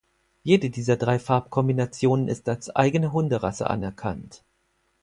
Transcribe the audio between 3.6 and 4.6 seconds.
anerkannt.